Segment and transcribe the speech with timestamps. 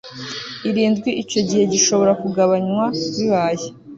[0.69, 3.67] irindwi Icyo gihe gishobora kugabanywa bibaye